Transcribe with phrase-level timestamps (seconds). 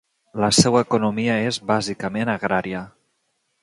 [0.43, 2.85] La seua economia és bàsicament agrària.